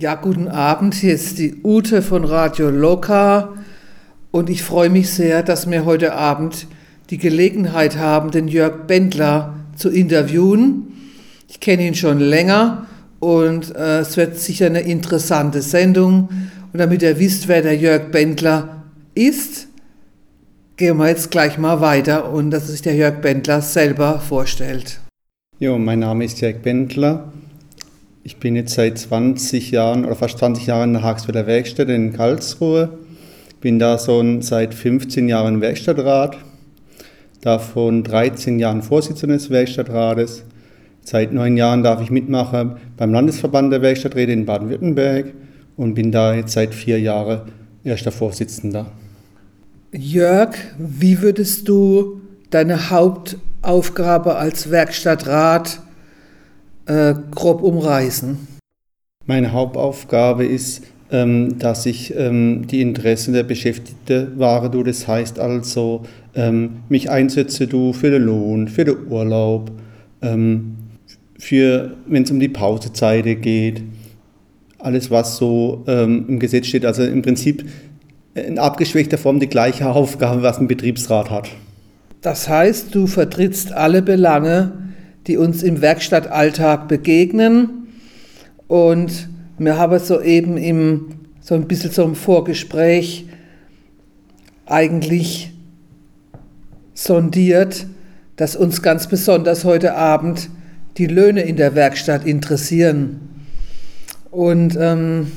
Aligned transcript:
Ja, 0.00 0.14
guten 0.14 0.46
Abend. 0.46 0.94
Hier 0.94 1.12
ist 1.12 1.40
die 1.40 1.56
Ute 1.64 2.02
von 2.02 2.22
Radio 2.22 2.70
Loka 2.70 3.54
und 4.30 4.48
ich 4.48 4.62
freue 4.62 4.90
mich 4.90 5.10
sehr, 5.10 5.42
dass 5.42 5.68
wir 5.68 5.84
heute 5.84 6.14
Abend 6.14 6.68
die 7.10 7.18
Gelegenheit 7.18 7.96
haben, 7.96 8.30
den 8.30 8.46
Jörg 8.46 8.86
Bendler 8.86 9.54
zu 9.74 9.88
interviewen. 9.88 10.92
Ich 11.48 11.58
kenne 11.58 11.84
ihn 11.84 11.96
schon 11.96 12.20
länger 12.20 12.86
und 13.18 13.74
äh, 13.74 13.98
es 13.98 14.16
wird 14.16 14.36
sicher 14.36 14.66
eine 14.66 14.82
interessante 14.82 15.62
Sendung. 15.62 16.28
Und 16.72 16.78
damit 16.78 17.02
ihr 17.02 17.18
wisst, 17.18 17.48
wer 17.48 17.62
der 17.62 17.76
Jörg 17.76 18.12
Bendler 18.12 18.84
ist, 19.16 19.66
gehen 20.76 20.98
wir 20.98 21.08
jetzt 21.08 21.32
gleich 21.32 21.58
mal 21.58 21.80
weiter 21.80 22.30
und 22.30 22.52
dass 22.52 22.68
sich 22.68 22.82
der 22.82 22.94
Jörg 22.94 23.20
Bendler 23.20 23.62
selber 23.62 24.20
vorstellt. 24.20 25.00
Jo, 25.58 25.76
mein 25.76 25.98
Name 25.98 26.24
ist 26.24 26.40
Jörg 26.40 26.58
Bendler. 26.58 27.32
Ich 28.24 28.38
bin 28.38 28.56
jetzt 28.56 28.74
seit 28.74 28.98
20 28.98 29.70
Jahren 29.70 30.04
oder 30.04 30.14
fast 30.14 30.38
20 30.38 30.66
Jahren 30.66 30.90
in 30.90 30.94
der 30.94 31.02
Hagsfelder 31.02 31.46
Werkstatt 31.46 31.88
in 31.88 32.12
Karlsruhe. 32.12 32.98
Bin 33.60 33.78
da 33.78 33.98
so 33.98 34.22
seit 34.40 34.74
15 34.74 35.28
Jahren 35.28 35.60
Werkstattrat, 35.60 36.36
davon 37.40 38.04
13 38.04 38.58
Jahren 38.58 38.82
Vorsitzender 38.82 39.36
des 39.36 39.50
Werkstattrates. 39.50 40.44
Seit 41.02 41.32
neun 41.32 41.56
Jahren 41.56 41.82
darf 41.82 42.02
ich 42.02 42.10
mitmachen 42.10 42.76
beim 42.96 43.12
Landesverband 43.12 43.72
der 43.72 43.82
Werkstatträte 43.82 44.32
in 44.32 44.46
Baden-Württemberg 44.46 45.32
und 45.76 45.94
bin 45.94 46.12
da 46.12 46.34
jetzt 46.34 46.52
seit 46.52 46.74
vier 46.74 47.00
Jahren 47.00 47.42
erster 47.82 48.12
Vorsitzender. 48.12 48.86
Jörg, 49.92 50.54
wie 50.76 51.22
würdest 51.22 51.66
du 51.68 52.20
deine 52.50 52.90
Hauptaufgabe 52.90 54.36
als 54.36 54.70
Werkstattrat 54.70 55.80
äh, 56.88 57.14
grob 57.30 57.62
umreißen? 57.62 58.38
Meine 59.26 59.52
Hauptaufgabe 59.52 60.44
ist, 60.44 60.82
ähm, 61.10 61.58
dass 61.58 61.86
ich 61.86 62.14
ähm, 62.16 62.66
die 62.66 62.80
Interessen 62.80 63.34
der 63.34 63.42
Beschäftigten 63.42 64.38
wahre. 64.38 64.70
Du, 64.70 64.82
das 64.82 65.06
heißt 65.06 65.38
also, 65.38 66.02
ähm, 66.34 66.80
mich 66.88 67.10
einsetze 67.10 67.66
du 67.66 67.92
für 67.92 68.10
den 68.10 68.22
Lohn, 68.22 68.68
für 68.68 68.84
den 68.84 69.06
Urlaub, 69.08 69.70
ähm, 70.22 70.76
für, 71.38 71.92
wenn 72.06 72.24
es 72.24 72.30
um 72.30 72.40
die 72.40 72.48
Pausezeit 72.48 73.24
geht, 73.42 73.82
alles, 74.78 75.10
was 75.10 75.36
so 75.36 75.84
ähm, 75.86 76.26
im 76.28 76.38
Gesetz 76.38 76.66
steht. 76.66 76.84
Also 76.84 77.02
im 77.04 77.22
Prinzip 77.22 77.64
in 78.34 78.58
abgeschwächter 78.58 79.18
Form 79.18 79.40
die 79.40 79.48
gleiche 79.48 79.90
Aufgabe, 79.90 80.42
was 80.42 80.58
ein 80.58 80.68
Betriebsrat 80.68 81.30
hat. 81.30 81.48
Das 82.20 82.48
heißt, 82.48 82.94
du 82.94 83.06
vertrittst 83.06 83.72
alle 83.72 84.02
Belange, 84.02 84.72
die 85.28 85.36
uns 85.36 85.62
im 85.62 85.82
Werkstattalltag 85.82 86.88
begegnen. 86.88 87.88
Und 88.66 89.28
wir 89.58 89.76
haben 89.76 89.98
soeben 89.98 90.56
im, 90.56 91.06
so 91.40 91.54
ein 91.54 91.68
bisschen 91.68 91.90
so 91.90 92.02
im 92.04 92.14
Vorgespräch 92.14 93.26
eigentlich 94.66 95.52
sondiert, 96.94 97.86
dass 98.36 98.56
uns 98.56 98.82
ganz 98.82 99.06
besonders 99.06 99.64
heute 99.64 99.94
Abend 99.94 100.48
die 100.96 101.06
Löhne 101.06 101.42
in 101.42 101.56
der 101.56 101.74
Werkstatt 101.74 102.24
interessieren. 102.26 103.20
Und 104.30 104.76
ähm, 104.80 105.32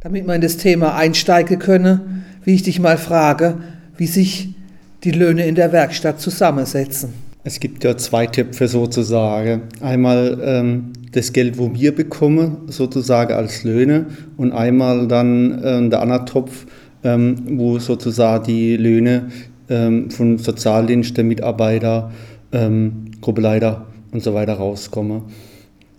damit 0.00 0.26
man 0.26 0.36
in 0.36 0.42
das 0.42 0.56
Thema 0.56 0.94
einsteigen 0.94 1.58
könne, 1.58 2.22
wie 2.44 2.54
ich 2.54 2.62
dich 2.62 2.78
mal 2.78 2.98
frage, 2.98 3.58
wie 3.96 4.06
sich 4.06 4.54
die 5.02 5.12
Löhne 5.12 5.46
in 5.46 5.54
der 5.54 5.72
Werkstatt 5.72 6.20
zusammensetzen. 6.20 7.23
Es 7.46 7.60
gibt 7.60 7.84
ja 7.84 7.94
zwei 7.98 8.26
Töpfe 8.26 8.68
sozusagen. 8.68 9.64
Einmal 9.82 10.40
ähm, 10.42 10.94
das 11.12 11.34
Geld, 11.34 11.58
wo 11.58 11.74
wir 11.74 11.94
bekommen, 11.94 12.62
sozusagen 12.68 13.34
als 13.34 13.64
Löhne, 13.64 14.06
und 14.38 14.52
einmal 14.52 15.06
dann 15.06 15.62
äh, 15.62 15.88
der 15.90 16.00
andere 16.00 16.24
Topf, 16.24 16.64
ähm, 17.04 17.36
wo 17.58 17.78
sozusagen 17.78 18.46
die 18.46 18.78
Löhne 18.78 19.28
ähm, 19.68 20.10
von 20.10 20.38
Sozialdiensten, 20.38 21.28
Mitarbeiter, 21.28 22.10
ähm, 22.50 23.10
Gruppeleiter 23.20 23.88
und 24.10 24.22
so 24.22 24.32
weiter 24.32 24.54
rauskommen, 24.54 25.24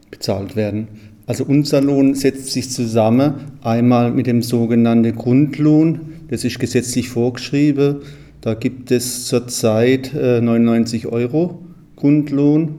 bezahlt 0.09 0.55
werden. 0.55 0.87
Also 1.27 1.43
unser 1.43 1.79
Lohn 1.79 2.15
setzt 2.15 2.53
sich 2.53 2.71
zusammen 2.71 3.35
einmal 3.61 4.09
mit 4.09 4.25
dem 4.25 4.41
sogenannten 4.41 5.15
Grundlohn, 5.15 6.01
das 6.27 6.43
ist 6.43 6.57
gesetzlich 6.57 7.09
vorgeschrieben. 7.09 7.97
Da 8.45 8.53
gibt 8.53 8.91
es 8.91 9.25
zurzeit 9.25 10.13
äh, 10.13 10.39
99 10.39 11.07
Euro 11.07 11.63
Grundlohn. 11.95 12.75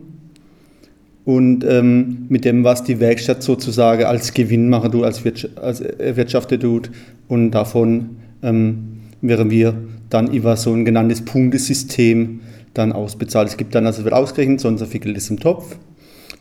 Und 1.25 1.65
ähm, 1.65 2.27
mit 2.29 2.45
dem, 2.45 2.63
was 2.63 2.85
die 2.85 3.01
Werkstatt 3.01 3.43
sozusagen 3.43 4.05
als 4.05 4.33
Gewinn 4.33 4.69
machen 4.69 4.93
tut, 4.93 5.03
als, 5.03 5.25
Wirtschaft, 5.25 5.59
als 5.59 5.81
Erwirtschafter 5.81 6.61
tut. 6.61 6.93
Und 7.27 7.51
davon 7.51 8.11
ähm, 8.45 9.01
wären 9.21 9.51
wir 9.51 9.75
dann 10.09 10.33
über 10.33 10.57
so 10.57 10.73
ein 10.73 10.85
genanntes 10.85 11.25
Punktesystem 11.25 12.43
dann 12.73 12.93
ausbezahlt. 12.93 13.49
Es 13.49 13.57
gibt 13.57 13.75
dann, 13.75 13.87
also 13.87 14.05
wird 14.05 14.15
ausgerechnet, 14.15 14.61
so 14.61 14.69
und 14.69 14.79
so 14.79 14.87
viel 14.87 15.17
ist 15.17 15.31
im 15.31 15.41
Topf. 15.41 15.77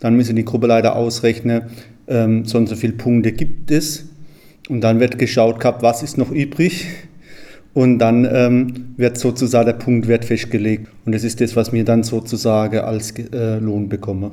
Dann 0.02 0.16
müssen 0.16 0.36
die 0.36 0.46
Gruppeleiter 0.46 0.96
ausrechnen, 0.96 1.64
ähm, 2.08 2.46
so 2.46 2.60
und 2.60 2.70
so 2.70 2.76
viele 2.76 2.94
Punkte 2.94 3.32
gibt 3.32 3.72
es. 3.72 4.06
Und 4.70 4.82
dann 4.82 5.00
wird 5.00 5.18
geschaut 5.18 5.60
gehabt, 5.60 5.82
was 5.82 6.04
ist 6.04 6.20
noch 6.20 6.30
übrig. 6.30 6.86
Und 7.76 8.00
dann 8.00 8.26
ähm, 8.32 8.94
wird 8.96 9.18
sozusagen 9.18 9.66
der 9.66 9.74
Punktwert 9.74 10.24
festgelegt. 10.24 10.88
Und 11.06 11.14
das 11.14 11.26
ist 11.26 11.42
das, 11.42 11.58
was 11.58 11.74
wir 11.74 11.84
dann 11.84 12.04
sozusagen 12.04 12.80
als 12.80 13.12
äh, 13.12 13.60
Lohn 13.60 13.90
bekommen. 13.90 14.32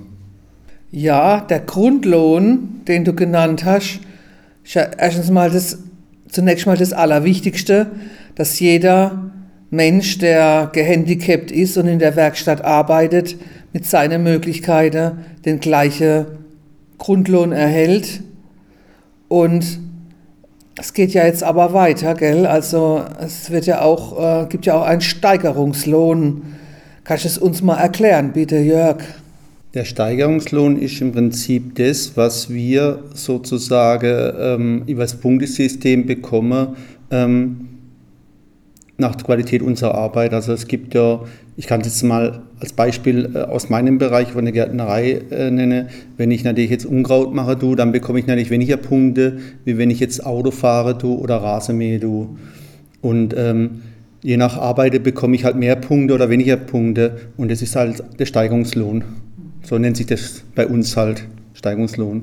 Ja, 0.92 1.40
der 1.40 1.58
Grundlohn, 1.58 2.82
den 2.86 3.04
du 3.04 3.14
genannt 3.14 3.64
hast, 3.64 3.98
ist 4.62 4.74
ja 4.74 4.86
erstens 4.96 5.28
mal 5.30 5.50
das, 5.50 5.78
zunächst 6.28 6.66
mal 6.66 6.76
das 6.76 6.92
Allerwichtigste, 6.92 7.88
dass 8.36 8.60
jeder 8.60 9.32
Mensch, 9.70 10.18
der 10.18 10.70
gehandicapt 10.72 11.50
ist 11.50 11.76
und 11.76 11.88
in 11.88 11.98
der 11.98 12.14
Werkstatt 12.14 12.64
arbeitet, 12.64 13.36
mit 13.72 13.86
seinen 13.86 14.22
Möglichkeiten 14.22 15.18
den 15.44 15.58
gleichen 15.58 16.26
Grundlohn 16.98 17.50
erhält. 17.50 18.22
Und 19.26 19.80
es 20.76 20.92
geht 20.92 21.12
ja 21.12 21.24
jetzt 21.26 21.42
aber 21.42 21.72
weiter, 21.74 22.14
gell? 22.14 22.46
Also 22.46 23.04
es 23.20 23.50
wird 23.50 23.66
ja 23.66 23.82
auch, 23.82 24.42
äh, 24.42 24.46
gibt 24.46 24.66
ja 24.66 24.74
auch 24.74 24.86
einen 24.86 25.00
Steigerungslohn. 25.00 26.42
Kannst 27.04 27.24
du 27.24 27.28
es 27.28 27.38
uns 27.38 27.62
mal 27.62 27.76
erklären, 27.76 28.32
bitte, 28.32 28.58
Jörg? 28.58 29.02
Der 29.74 29.84
Steigerungslohn 29.84 30.78
ist 30.78 31.00
im 31.00 31.12
Prinzip 31.12 31.74
das, 31.76 32.12
was 32.14 32.50
wir 32.50 33.04
sozusagen 33.14 34.32
ähm, 34.38 34.82
über 34.86 35.02
das 35.02 35.14
Punktesystem 35.14 36.06
bekommen, 36.06 36.76
ähm, 37.10 37.68
nach 39.02 39.14
der 39.14 39.24
Qualität 39.26 39.60
unserer 39.60 39.94
Arbeit. 39.94 40.32
Also 40.32 40.52
es 40.52 40.66
gibt 40.66 40.94
ja, 40.94 41.20
ich 41.56 41.66
kann 41.66 41.82
es 41.82 41.88
jetzt 41.88 42.02
mal 42.02 42.42
als 42.58 42.72
Beispiel 42.72 43.30
äh, 43.34 43.38
aus 43.40 43.68
meinem 43.68 43.98
Bereich 43.98 44.28
von 44.32 44.44
der 44.44 44.52
Gärtnerei 44.52 45.20
äh, 45.30 45.50
nenne, 45.50 45.88
wenn 46.16 46.30
ich 46.30 46.44
natürlich 46.44 46.70
jetzt 46.70 46.86
Unkraut 46.86 47.34
mache, 47.34 47.56
du, 47.56 47.74
dann 47.74 47.92
bekomme 47.92 48.18
ich 48.18 48.26
natürlich 48.26 48.50
weniger 48.50 48.78
Punkte, 48.78 49.38
wie 49.64 49.76
wenn 49.76 49.90
ich 49.90 50.00
jetzt 50.00 50.24
Auto 50.24 50.50
fahre, 50.50 50.96
du, 50.96 51.14
oder 51.14 51.36
Rasenmähe, 51.36 51.98
du. 51.98 52.38
Und 53.02 53.34
ähm, 53.36 53.82
je 54.22 54.36
nach 54.36 54.56
Arbeit 54.56 55.02
bekomme 55.02 55.34
ich 55.34 55.44
halt 55.44 55.56
mehr 55.56 55.76
Punkte 55.76 56.14
oder 56.14 56.30
weniger 56.30 56.56
Punkte 56.56 57.18
und 57.36 57.50
das 57.50 57.60
ist 57.60 57.76
halt 57.76 58.02
der 58.18 58.26
Steigerungslohn. 58.26 59.04
So 59.62 59.78
nennt 59.78 59.96
sich 59.96 60.06
das 60.06 60.44
bei 60.54 60.66
uns 60.66 60.96
halt, 60.96 61.24
Steigerungslohn. 61.54 62.22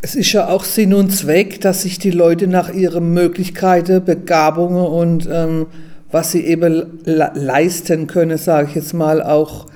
Es 0.00 0.14
ist 0.14 0.32
ja 0.32 0.46
auch 0.48 0.62
Sinn 0.62 0.94
und 0.94 1.10
Zweck, 1.10 1.60
dass 1.60 1.82
sich 1.82 1.98
die 1.98 2.12
Leute 2.12 2.46
nach 2.46 2.72
ihren 2.72 3.12
Möglichkeiten, 3.12 4.04
Begabungen 4.04 4.86
und 4.86 5.28
ähm, 5.30 5.66
was 6.12 6.30
sie 6.30 6.44
eben 6.46 7.00
leisten 7.04 8.06
können, 8.06 8.38
sage 8.38 8.68
ich 8.68 8.76
jetzt 8.76 8.94
mal, 8.94 9.20
auch 9.20 9.66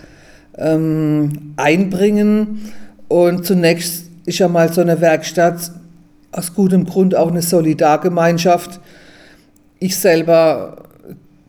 ähm, 0.56 1.54
einbringen. 1.56 2.72
Und 3.08 3.44
zunächst 3.44 4.04
ist 4.24 4.38
ja 4.38 4.46
mal 4.46 4.72
so 4.72 4.80
eine 4.80 5.00
Werkstatt 5.00 5.72
aus 6.30 6.54
gutem 6.54 6.84
Grund 6.86 7.16
auch 7.16 7.32
eine 7.32 7.42
Solidargemeinschaft. 7.42 8.78
Ich 9.80 9.96
selber 9.96 10.84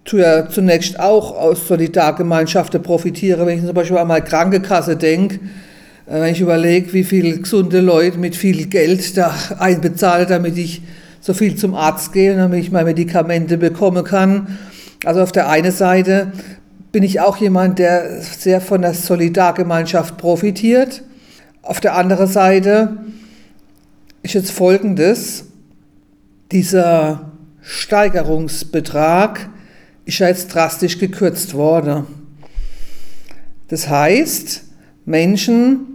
tue 0.04 0.22
ja 0.22 0.50
zunächst 0.50 1.00
auch 1.00 1.38
aus 1.38 1.68
Solidargemeinschaften 1.68 2.82
profitiere, 2.82 3.46
wenn 3.46 3.60
ich 3.60 3.66
zum 3.66 3.76
Beispiel 3.76 4.00
einmal 4.00 4.24
Krankenkasse 4.24 4.98
denke 4.98 5.42
wenn 6.06 6.34
ich 6.34 6.42
überlege, 6.42 6.94
wie 6.94 7.04
viele 7.04 7.38
gesunde 7.40 7.80
Leute 7.80 8.18
mit 8.18 8.36
viel 8.36 8.68
Geld 8.68 9.18
da 9.18 9.34
einbezahlen, 9.58 10.28
damit 10.28 10.58
ich 10.58 10.82
so 11.22 11.34
viel 11.34 11.56
zum 11.56 11.74
Arzt 11.76 12.12
gehe, 12.12 12.36
damit 12.36 12.60
ich 12.60 12.72
meine 12.72 12.86
Medikamente 12.86 13.58
bekommen 13.58 14.04
kann. 14.04 14.60
Also 15.06 15.22
auf 15.22 15.32
der 15.32 15.50
einen 15.50 15.72
Seite 15.72 16.34
bin 16.92 17.04
ich 17.04 17.22
auch 17.22 17.38
jemand, 17.38 17.80
der 17.80 18.22
sehr 18.22 18.60
von 18.60 18.82
der 18.82 18.94
Solidargemeinschaft 18.94 20.18
profitiert. 20.18 21.04
Auf 21.62 21.80
der 21.80 21.96
anderen 21.96 22.28
Seite 22.28 22.98
ist 24.22 24.34
jetzt 24.34 24.52
Folgendes. 24.52 25.46
Dieser 26.52 27.32
Steigerungsbetrag 27.62 29.50
ist 30.06 30.20
ja 30.20 30.28
jetzt 30.28 30.54
drastisch 30.54 31.00
gekürzt 31.00 31.54
worden. 31.54 32.06
Das 33.70 33.90
heißt, 33.90 34.64
Menschen, 35.06 35.93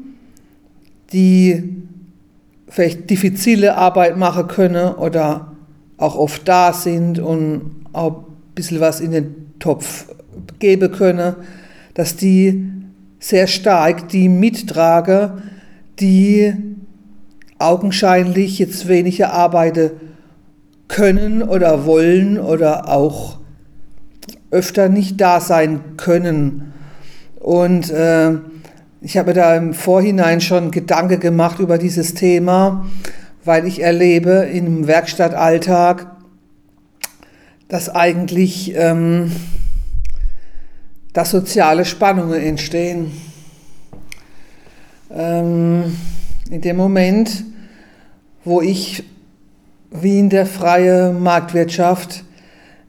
die 1.13 1.83
vielleicht 2.69 3.09
diffizile 3.11 3.77
Arbeit 3.77 4.17
machen 4.17 4.47
können 4.49 4.95
oder 4.95 5.53
auch 5.97 6.17
oft 6.17 6.47
da 6.47 6.73
sind 6.73 7.19
und 7.19 7.87
auch 7.93 8.19
ein 8.19 8.55
bisschen 8.55 8.81
was 8.81 9.01
in 9.01 9.13
den 9.13 9.35
Topf 9.59 10.07
geben 10.59 10.93
können, 10.93 11.35
dass 11.95 12.17
die 12.17 12.71
sehr 13.19 13.47
stark 13.47 14.09
die 14.09 14.29
mittragen, 14.29 15.43
die 15.99 16.55
augenscheinlich 17.59 18.59
jetzt 18.59 18.87
weniger 18.87 19.33
arbeiten 19.33 19.91
können 20.87 21.43
oder 21.43 21.87
wollen 21.87 22.39
oder 22.39 22.89
auch 22.89 23.39
öfter 24.51 24.89
nicht 24.89 25.21
da 25.21 25.41
sein 25.41 25.81
können. 25.97 26.73
Und 27.41 27.91
äh, 27.91 28.35
ich 29.01 29.17
habe 29.17 29.33
da 29.33 29.57
im 29.57 29.75
Vorhinein 29.75 30.41
schon 30.41 30.71
Gedanken 30.71 31.21
gemacht 31.21 31.61
über 31.61 31.79
dieses 31.79 32.15
Thema, 32.15 32.87
weil 33.45 33.67
ich 33.67 33.83
erlebe 33.83 34.49
im 34.53 34.87
Werkstattalltag, 34.87 36.07
dass 37.69 37.89
eigentlich 37.89 38.75
ähm, 38.75 39.31
dass 41.13 41.31
soziale 41.31 41.85
Spannungen 41.85 42.41
entstehen. 42.41 43.11
Ähm, 45.11 45.97
in 46.51 46.61
dem 46.61 46.77
Moment, 46.77 47.45
wo 48.45 48.61
ich 48.61 49.05
wie 49.91 50.19
in 50.19 50.29
der 50.31 50.47
freien 50.47 51.21
Marktwirtschaft 51.23 52.25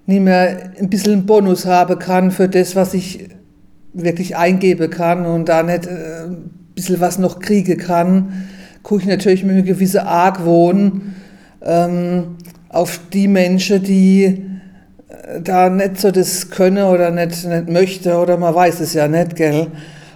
nicht 0.05 0.21
mehr 0.21 0.73
ein 0.77 0.89
bisschen 0.89 1.25
Bonus 1.25 1.65
haben 1.65 1.97
kann 1.97 2.31
für 2.31 2.49
das, 2.49 2.75
was 2.75 2.93
ich 2.93 3.29
wirklich 3.93 4.35
eingeben 4.37 4.89
kann 4.89 5.25
und 5.25 5.49
da 5.49 5.63
nicht 5.63 5.85
äh, 5.85 6.25
ein 6.25 6.49
bisschen 6.75 6.99
was 6.99 7.17
noch 7.17 7.39
kriegen 7.39 7.77
kann, 7.77 8.47
gucke 8.83 9.01
ich 9.01 9.07
natürlich 9.07 9.43
mit 9.43 9.55
einem 9.55 9.65
gewissen 9.65 10.01
Argwohn 10.01 11.15
ähm, 11.61 12.37
auf 12.69 12.99
die 13.11 13.27
Menschen, 13.27 13.83
die 13.83 14.25
äh, 15.09 15.41
da 15.41 15.69
nicht 15.69 15.99
so 15.99 16.11
das 16.11 16.49
können 16.49 16.85
oder 16.85 17.11
nicht, 17.11 17.45
nicht 17.45 17.69
möchte 17.69 18.17
oder 18.17 18.37
man 18.37 18.53
weiß 18.53 18.79
es 18.79 18.93
ja 18.93 19.07
nicht, 19.07 19.35
gell? 19.35 19.67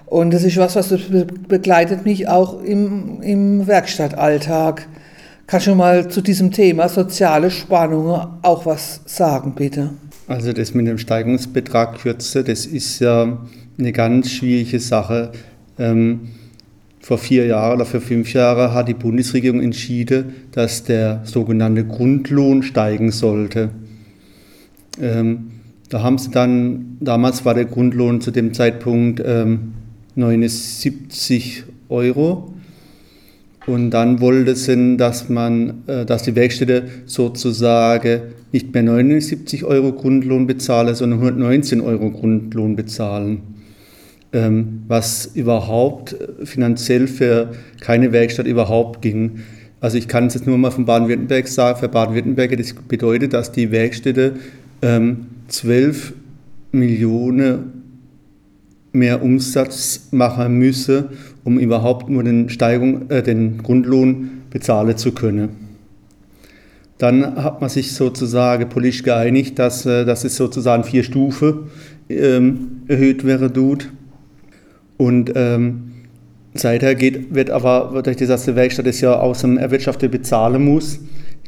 Und 0.06 0.32
das 0.32 0.44
ist 0.44 0.58
was, 0.58 0.76
was 0.76 0.94
begleitet 1.48 2.06
mich 2.06 2.28
auch 2.28 2.62
im, 2.62 3.20
im 3.24 3.66
Werkstattalltag. 3.66 4.88
Kannst 5.48 5.66
du 5.66 5.74
mal 5.74 6.08
zu 6.08 6.22
diesem 6.22 6.52
Thema 6.52 6.88
soziale 6.88 7.50
Spannungen 7.50 8.22
auch 8.44 8.66
was 8.68 9.02
sagen, 9.06 9.56
bitte? 9.56 9.90
Also 10.28 10.54
das 10.54 10.76
mit 10.76 10.88
dem 10.88 11.00
Steigungsbetrag 11.00 12.00
kürze, 12.00 12.44
das 12.44 12.68
ist 12.68 13.00
ja 13.00 13.40
eine 13.78 13.92
ganz 13.92 14.32
schwierige 14.32 14.80
Sache. 14.80 15.32
Ähm, 15.78 16.30
vor 17.00 17.18
vier 17.18 17.46
Jahren 17.46 17.76
oder 17.76 17.86
vor 17.86 18.00
fünf 18.00 18.32
Jahren 18.34 18.74
hat 18.74 18.88
die 18.88 18.94
Bundesregierung 18.94 19.62
entschieden, 19.62 20.34
dass 20.52 20.84
der 20.84 21.22
sogenannte 21.26 21.84
Grundlohn 21.84 22.64
steigen 22.64 23.12
sollte. 23.12 23.72
Ähm, 25.02 25.52
da 25.90 26.02
haben 26.02 26.18
sie 26.18 26.32
dann, 26.32 26.98
damals 27.02 27.44
war 27.46 27.54
der 27.54 27.66
Grundlohn 27.66 28.22
zu 28.22 28.32
dem 28.32 28.54
Zeitpunkt 28.54 29.22
ähm, 29.26 29.74
79 30.16 31.64
Euro. 31.90 32.54
Und 33.66 33.92
dann 33.92 34.20
wollte 34.20 34.56
sie, 34.56 34.98
dass 34.98 35.30
man, 35.30 35.84
äh, 35.88 36.06
dass 36.06 36.24
die 36.24 36.36
Werkstätte 36.36 36.86
sozusagen 37.06 38.22
nicht 38.52 38.74
mehr 38.74 38.84
79 38.84 39.64
Euro 39.66 39.94
Grundlohn 39.94 40.48
bezahlen, 40.48 40.96
sondern 40.96 41.20
119 41.20 41.82
Euro 41.82 42.12
Grundlohn 42.12 42.76
bezahlen. 42.76 43.53
Ähm, 44.34 44.82
was 44.88 45.28
überhaupt 45.36 46.16
finanziell 46.44 47.06
für 47.06 47.52
keine 47.82 48.12
Werkstatt 48.12 48.48
überhaupt 48.48 49.04
ging. 49.04 49.42
Also 49.80 50.00
ich 50.00 50.08
kann 50.08 50.26
es 50.26 50.34
jetzt 50.34 50.48
nur 50.48 50.58
mal 50.58 50.72
von 50.72 50.86
Baden-Württemberg 50.86 51.48
sagen, 51.48 51.78
für 51.78 51.88
Baden-Württemberg, 51.88 52.58
das 52.58 52.74
bedeutet, 52.74 53.34
dass 53.34 53.52
die 53.52 53.70
Werkstätte 53.70 54.34
ähm, 54.82 55.28
12 55.50 56.14
Millionen 56.72 57.84
mehr 58.92 59.22
Umsatz 59.22 60.08
machen 60.10 60.58
müsse, 60.58 61.10
um 61.44 61.60
überhaupt 61.60 62.10
nur 62.10 62.24
den, 62.24 62.50
Steigung, 62.50 63.12
äh, 63.12 63.22
den 63.22 63.60
Grundlohn 63.60 64.42
bezahlen 64.50 64.98
zu 64.98 65.12
können. 65.12 65.50
Dann 66.98 67.36
hat 67.36 67.62
man 67.62 67.70
sich 67.70 67.94
sozusagen 67.94 68.70
politisch 68.70 69.04
geeinigt, 69.04 69.60
dass, 69.60 69.86
äh, 69.86 70.06
dass 70.06 70.24
es 70.24 70.38
sozusagen 70.38 70.84
vier 70.84 71.04
Stufen 71.04 71.66
ähm, 72.10 72.84
erhöht 72.88 73.26
wäre 73.26 73.54
tut. 73.54 73.90
Und 74.98 75.32
ähm, 75.36 75.92
seither 76.54 76.96
geht, 76.96 77.34
wird 77.34 77.50
aber, 77.50 78.02
durch 78.04 78.18
die 78.18 78.26
erste 78.26 78.56
Werkstatt 78.56 78.88
das 78.88 79.02
ja 79.02 79.16
aus 79.16 79.42
dem 79.42 79.58
Erwirtschaftet 79.58 80.12
bezahlen 80.12 80.64
muss, 80.64 81.00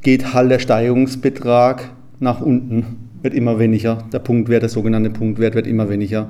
geht 0.01 0.33
halt 0.33 0.51
der 0.51 0.59
Steigerungsbetrag 0.59 1.89
nach 2.19 2.41
unten, 2.41 2.85
wird 3.21 3.33
immer 3.33 3.59
weniger. 3.59 4.03
Der 4.13 4.19
Punktwert, 4.19 4.61
der 4.61 4.69
sogenannte 4.69 5.09
Punktwert 5.09 5.55
wird 5.55 5.67
immer 5.67 5.89
weniger. 5.89 6.29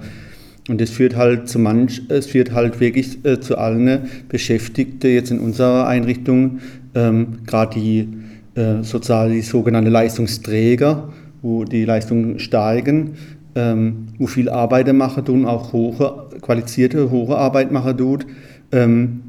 Und 0.67 0.81
das 0.81 0.89
führt 0.89 1.15
halt 1.15 1.47
zu 1.47 1.59
manch, 1.59 2.01
es 2.09 2.25
führt 2.25 2.51
halt 2.53 2.79
wirklich 2.79 3.23
äh, 3.23 3.39
zu 3.39 3.57
allen 3.57 4.09
Beschäftigten 4.29 5.11
jetzt 5.11 5.29
in 5.29 5.39
unserer 5.39 5.87
Einrichtung, 5.87 6.59
ähm, 6.95 7.39
gerade 7.45 7.79
die 7.79 8.09
äh, 8.55 8.81
sozial 8.81 9.31
die 9.31 9.41
sogenannten 9.41 9.91
Leistungsträger, 9.91 11.09
wo 11.41 11.65
die 11.65 11.85
Leistungen 11.85 12.39
steigen, 12.39 13.11
ähm, 13.55 14.07
wo 14.19 14.27
viel 14.27 14.49
Arbeit 14.49 14.93
machen 14.93 15.25
tun, 15.25 15.45
auch 15.45 15.73
hohe, 15.73 16.27
qualifizierte, 16.41 17.09
hohe 17.09 17.35
Arbeit 17.35 17.71
machen 17.71 17.97
tut, 17.97 18.25
ähm, 18.71 19.21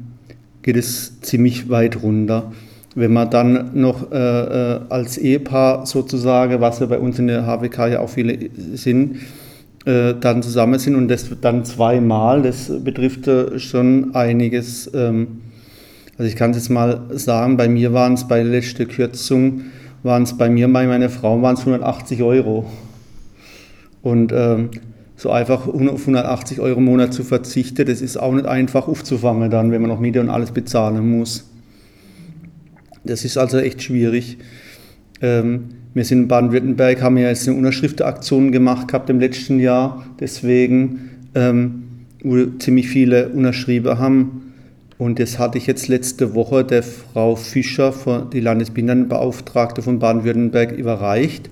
geht 0.61 0.75
es 0.75 1.21
ziemlich 1.21 1.69
weit 1.69 2.03
runter. 2.03 2.51
Wenn 2.93 3.13
man 3.13 3.29
dann 3.29 3.79
noch 3.79 4.11
äh, 4.11 4.15
äh 4.17 4.79
als 4.89 5.17
Ehepaar 5.17 5.85
sozusagen, 5.85 6.59
was 6.59 6.79
ja 6.79 6.87
bei 6.87 6.99
uns 6.99 7.19
in 7.19 7.27
der 7.27 7.45
HWK 7.45 7.87
ja 7.87 7.99
auch 7.99 8.09
viele 8.09 8.49
sind, 8.73 9.17
äh, 9.85 10.15
dann 10.19 10.43
zusammen 10.43 10.79
sind 10.79 10.95
und 10.95 11.07
das 11.07 11.29
dann 11.39 11.63
zweimal, 11.63 12.41
das 12.41 12.71
betrifft 12.83 13.27
äh, 13.27 13.59
schon 13.59 14.13
einiges. 14.15 14.91
Ähm, 14.93 15.41
also 16.17 16.27
ich 16.27 16.35
kann 16.35 16.51
es 16.51 16.57
jetzt 16.57 16.69
mal 16.69 17.01
sagen, 17.11 17.55
bei 17.55 17.69
mir 17.69 17.93
waren 17.93 18.15
es 18.15 18.27
bei 18.27 18.43
der 18.43 18.51
letzten 18.51 18.87
Kürzung, 18.87 19.61
waren 20.03 20.23
es 20.23 20.35
bei 20.35 20.49
mir, 20.49 20.67
bei 20.67 20.87
meiner 20.87 21.09
Frau 21.09 21.41
waren 21.41 21.53
es 21.53 21.61
180 21.61 22.23
Euro. 22.23 22.65
Und 24.01 24.31
ähm, 24.33 24.69
so 25.15 25.31
einfach 25.31 25.67
auf 25.67 25.73
180 25.73 26.59
Euro 26.59 26.77
im 26.77 26.85
Monat 26.85 27.13
zu 27.13 27.23
verzichten, 27.23 27.85
das 27.85 28.01
ist 28.01 28.17
auch 28.17 28.33
nicht 28.33 28.45
einfach 28.45 28.87
aufzufangen 28.87 29.49
dann, 29.49 29.71
wenn 29.71 29.81
man 29.81 29.89
noch 29.89 29.99
Miete 29.99 30.21
und 30.21 30.29
alles 30.29 30.51
bezahlen 30.51 31.17
muss. 31.17 31.49
Das 33.03 33.25
ist 33.25 33.37
also 33.37 33.57
echt 33.57 33.81
schwierig. 33.81 34.37
Ähm, 35.21 35.69
wir 35.93 36.05
sind 36.05 36.23
in 36.23 36.27
Baden-Württemberg, 36.27 37.01
haben 37.01 37.17
ja 37.17 37.29
jetzt 37.29 37.47
eine 37.47 37.57
Unterschriftenaktion 37.57 38.51
gemacht 38.51 38.89
gehabt 38.89 39.09
im 39.09 39.19
letzten 39.19 39.59
Jahr, 39.59 40.05
deswegen, 40.19 41.09
ähm, 41.33 41.83
wo 42.23 42.45
ziemlich 42.59 42.87
viele 42.87 43.29
unterschrieben 43.29 43.97
haben. 43.97 44.53
Und 44.99 45.19
das 45.19 45.39
hatte 45.39 45.57
ich 45.57 45.65
jetzt 45.65 45.87
letzte 45.87 46.35
Woche 46.35 46.63
der 46.63 46.83
Frau 46.83 47.35
Fischer, 47.35 47.93
die 48.31 48.39
Landesbehindertenbeauftragte 48.39 49.81
von 49.81 49.97
Baden-Württemberg, 49.97 50.71
überreicht. 50.73 51.49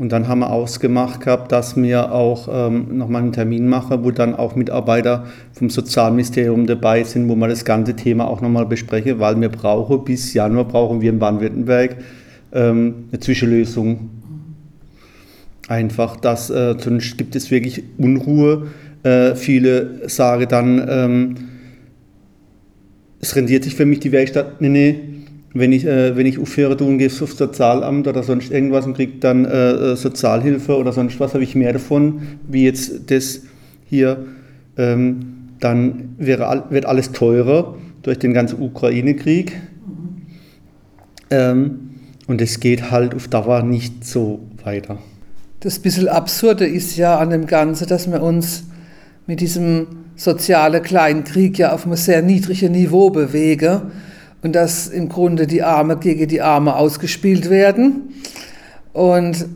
Und 0.00 0.12
dann 0.12 0.28
haben 0.28 0.38
wir 0.38 0.50
ausgemacht 0.50 1.20
gehabt, 1.20 1.52
dass 1.52 1.76
wir 1.76 2.10
auch 2.10 2.48
ähm, 2.50 2.96
nochmal 2.96 3.20
einen 3.20 3.34
Termin 3.34 3.68
machen, 3.68 4.02
wo 4.02 4.10
dann 4.10 4.34
auch 4.34 4.56
Mitarbeiter 4.56 5.26
vom 5.52 5.68
Sozialministerium 5.68 6.66
dabei 6.66 7.04
sind, 7.04 7.28
wo 7.28 7.36
wir 7.36 7.48
das 7.48 7.66
ganze 7.66 7.94
Thema 7.94 8.26
auch 8.26 8.40
nochmal 8.40 8.64
besprechen, 8.64 9.18
weil 9.18 9.38
wir 9.38 9.50
brauchen 9.50 10.02
bis 10.04 10.32
Januar 10.32 10.64
brauchen 10.64 11.02
wir 11.02 11.10
in 11.10 11.18
Baden-Württemberg 11.18 11.96
ähm, 12.54 12.94
eine 13.12 13.20
Zwischenlösung. 13.20 14.08
Einfach, 15.68 16.16
dass 16.16 16.48
äh, 16.48 16.76
sonst 16.78 17.18
gibt 17.18 17.36
es 17.36 17.50
wirklich 17.50 17.82
Unruhe. 17.98 18.68
Äh, 19.02 19.34
viele 19.34 20.08
sagen 20.08 20.46
dann, 20.48 20.88
ähm, 20.88 21.34
es 23.20 23.36
rendiert 23.36 23.64
sich 23.64 23.74
für 23.74 23.84
mich 23.84 24.00
die 24.00 24.12
Werkstatt, 24.12 24.62
nee, 24.62 24.70
nee, 24.70 25.19
wenn 25.52 25.72
ich, 25.72 25.84
äh, 25.84 26.16
wenn 26.16 26.26
ich 26.26 26.38
aufhöre, 26.38 26.76
tun 26.76 26.98
gehe 26.98 27.08
aufs 27.08 27.36
Sozialamt 27.36 28.06
oder 28.06 28.22
sonst 28.22 28.52
irgendwas 28.52 28.86
und 28.86 28.94
kriege 28.94 29.18
dann 29.18 29.44
äh, 29.44 29.70
äh, 29.92 29.96
Sozialhilfe 29.96 30.76
oder 30.76 30.92
sonst 30.92 31.18
was, 31.18 31.34
habe 31.34 31.42
ich 31.42 31.54
mehr 31.54 31.72
davon, 31.72 32.22
wie 32.48 32.64
jetzt 32.64 33.10
das 33.10 33.42
hier. 33.86 34.24
Ähm, 34.76 35.36
dann 35.58 36.14
wäre, 36.18 36.64
wird 36.70 36.86
alles 36.86 37.12
teurer 37.12 37.74
durch 38.02 38.18
den 38.18 38.32
ganzen 38.32 38.62
Ukraine-Krieg. 38.62 39.60
Ähm, 41.30 41.90
und 42.26 42.40
es 42.40 42.60
geht 42.60 42.90
halt 42.90 43.14
auf 43.14 43.28
Dauer 43.28 43.62
nicht 43.62 44.04
so 44.04 44.40
weiter. 44.64 44.98
Das 45.58 45.78
bisschen 45.78 46.08
Absurde 46.08 46.66
ist 46.66 46.96
ja 46.96 47.18
an 47.18 47.30
dem 47.30 47.46
Ganzen, 47.46 47.88
dass 47.88 48.10
wir 48.10 48.22
uns 48.22 48.64
mit 49.26 49.40
diesem 49.40 49.86
sozialen 50.16 50.82
Kleinkrieg 50.82 51.58
ja 51.58 51.72
auf 51.72 51.84
einem 51.84 51.96
sehr 51.96 52.22
niedrigen 52.22 52.72
Niveau 52.72 53.10
bewegen 53.10 53.82
und 54.42 54.54
dass 54.54 54.88
im 54.88 55.08
Grunde 55.08 55.46
die 55.46 55.62
Arme 55.62 55.96
gegen 55.96 56.28
die 56.28 56.40
Arme 56.40 56.76
ausgespielt 56.76 57.50
werden. 57.50 58.14
Und 58.92 59.46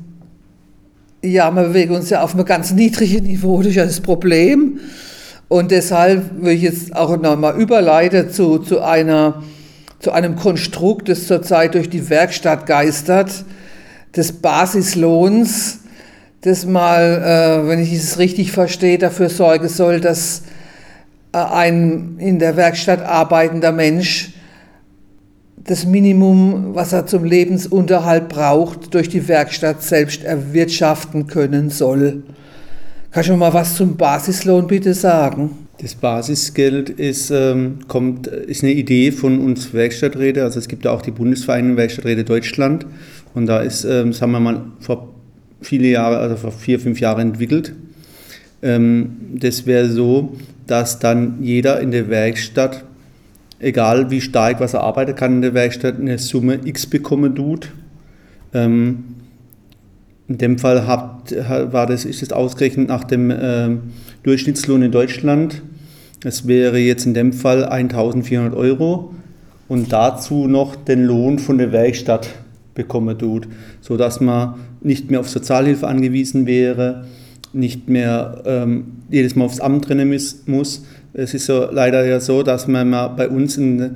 ja, 1.22 1.50
wir 1.50 1.62
bewegen 1.64 1.94
uns 1.94 2.10
ja 2.10 2.22
auf 2.22 2.34
einem 2.34 2.44
ganz 2.44 2.70
niedrigen 2.72 3.24
Niveau, 3.24 3.62
ja 3.62 3.84
das 3.84 4.00
Problem. 4.00 4.78
Und 5.48 5.70
deshalb 5.70 6.42
will 6.42 6.54
ich 6.54 6.62
jetzt 6.62 6.94
auch 6.94 7.16
nochmal 7.16 7.60
überleiten 7.60 8.30
zu, 8.30 8.58
zu 8.58 8.80
einer 8.82 9.42
zu 10.04 10.12
einem 10.12 10.36
Konstrukt, 10.36 11.08
das 11.08 11.26
zurzeit 11.26 11.74
durch 11.74 11.88
die 11.88 12.10
Werkstatt 12.10 12.66
geistert, 12.66 13.44
des 14.14 14.32
Basislohns, 14.32 15.78
das 16.42 16.66
mal, 16.66 17.62
äh, 17.64 17.68
wenn 17.68 17.78
ich 17.78 17.90
es 17.94 18.18
richtig 18.18 18.52
verstehe, 18.52 18.98
dafür 18.98 19.30
sorgen 19.30 19.68
soll, 19.68 20.00
dass 20.00 20.42
äh, 21.32 21.38
ein 21.38 22.16
in 22.18 22.38
der 22.38 22.56
Werkstatt 22.56 23.02
arbeitender 23.02 23.72
Mensch 23.72 24.34
das 25.64 25.86
Minimum, 25.86 26.74
was 26.74 26.92
er 26.92 27.06
zum 27.06 27.24
Lebensunterhalt 27.24 28.28
braucht, 28.28 28.92
durch 28.94 29.08
die 29.08 29.26
Werkstatt 29.28 29.82
selbst 29.82 30.22
erwirtschaften 30.22 31.26
können 31.26 31.70
soll. 31.70 32.22
Kannst 33.10 33.30
du 33.30 33.36
mal 33.36 33.54
was 33.54 33.76
zum 33.76 33.96
Basislohn 33.96 34.66
bitte 34.66 34.92
sagen? 34.92 35.50
Das 35.80 35.94
Basisgeld 35.94 36.90
ist, 36.90 37.30
ähm, 37.30 37.78
kommt, 37.88 38.26
ist 38.26 38.62
eine 38.62 38.72
Idee 38.72 39.10
von 39.10 39.40
uns 39.40 39.72
Werkstatträte. 39.72 40.42
Also 40.44 40.58
es 40.58 40.68
gibt 40.68 40.84
ja 40.84 40.92
auch 40.92 41.02
die 41.02 41.10
Bundesvereinigung 41.10 41.76
Werkstatträte 41.76 42.24
Deutschland. 42.24 42.86
Und 43.34 43.46
da 43.46 43.60
ist, 43.60 43.84
ähm, 43.84 44.12
sagen 44.12 44.32
wir 44.32 44.40
mal, 44.40 44.62
vor 44.80 45.14
viele 45.62 45.88
Jahre, 45.88 46.18
also 46.18 46.36
vor 46.36 46.52
vier, 46.52 46.78
fünf 46.78 47.00
Jahren 47.00 47.28
entwickelt. 47.28 47.74
Ähm, 48.62 49.16
das 49.34 49.66
wäre 49.66 49.88
so, 49.88 50.36
dass 50.66 50.98
dann 50.98 51.42
jeder 51.42 51.80
in 51.80 51.90
der 51.90 52.08
Werkstatt, 52.08 52.84
egal 53.64 54.10
wie 54.10 54.20
stark 54.20 54.60
was 54.60 54.74
er 54.74 54.82
arbeiten 54.82 55.14
kann 55.14 55.32
in 55.36 55.42
der 55.42 55.54
Werkstatt, 55.54 55.98
eine 55.98 56.18
Summe 56.18 56.60
X 56.64 56.86
bekommen 56.86 57.34
tut. 57.34 57.70
Ähm, 58.52 59.04
in 60.28 60.38
dem 60.38 60.58
Fall 60.58 60.86
hat, 60.86 61.34
war 61.72 61.86
das, 61.86 62.04
ist 62.04 62.22
es 62.22 62.32
ausgerechnet 62.32 62.88
nach 62.88 63.04
dem 63.04 63.30
äh, 63.30 63.76
Durchschnittslohn 64.22 64.82
in 64.82 64.92
Deutschland. 64.92 65.62
Das 66.20 66.46
wäre 66.46 66.78
jetzt 66.78 67.04
in 67.04 67.12
dem 67.12 67.32
Fall 67.34 67.64
1400 67.64 68.54
Euro 68.54 69.14
und 69.68 69.92
dazu 69.92 70.46
noch 70.46 70.76
den 70.76 71.04
Lohn 71.04 71.38
von 71.38 71.58
der 71.58 71.72
Werkstatt 71.72 72.28
bekommen 72.74 73.18
tut, 73.18 73.46
sodass 73.80 74.20
man 74.20 74.54
nicht 74.80 75.10
mehr 75.10 75.20
auf 75.20 75.28
Sozialhilfe 75.28 75.86
angewiesen 75.86 76.46
wäre, 76.46 77.04
nicht 77.52 77.88
mehr 77.88 78.42
ähm, 78.46 78.86
jedes 79.10 79.36
Mal 79.36 79.44
aufs 79.44 79.60
Amt 79.60 79.88
rennen 79.88 80.18
muss. 80.46 80.84
Es 81.16 81.32
ist 81.32 81.46
so 81.46 81.68
leider 81.70 82.04
ja 82.04 82.18
so, 82.18 82.42
dass 82.42 82.66
man 82.66 82.90
bei 83.16 83.28
uns 83.28 83.56
in, 83.56 83.92